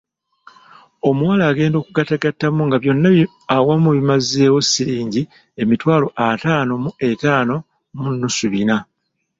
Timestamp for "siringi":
4.69-5.21